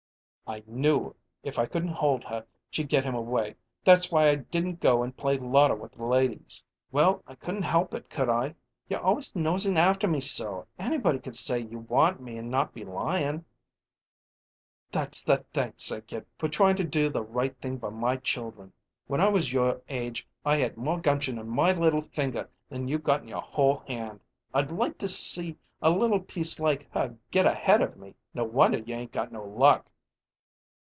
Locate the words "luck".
29.45-29.87